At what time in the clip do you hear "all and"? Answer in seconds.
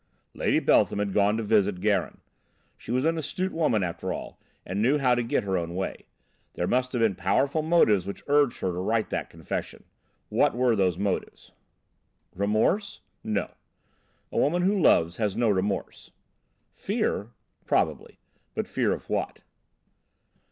4.11-4.81